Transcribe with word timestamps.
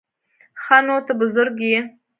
_ښه 0.61 0.77
نو، 0.85 0.95
ته 1.05 1.13
بزرګ 1.19 1.57
يې؟ 1.69 1.79